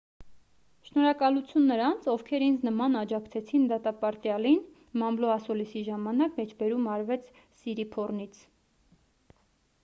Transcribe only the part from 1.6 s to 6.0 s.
նրանց ովքեր ինձ նման աջակցեցին դատապարտյալին մամլո ասուլիսի